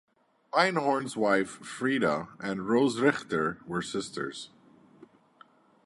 Einhorn's 0.51 1.15
wife, 1.15 1.59
Frieda 1.63 2.29
and 2.39 2.67
Rose 2.67 2.99
Richter 2.99 3.59
were 3.67 3.83
sisters. 3.83 4.49